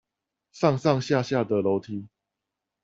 [0.51, 2.07] 上上下下的樓梯